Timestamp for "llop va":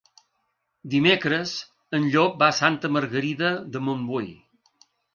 2.15-2.49